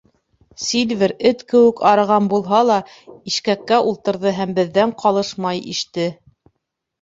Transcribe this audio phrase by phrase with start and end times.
[0.67, 2.77] Сильвер, эт кеүек арыған булһа ла,
[3.33, 6.09] ишкәккә ултырҙы һәм беҙҙән ҡалышмай иште.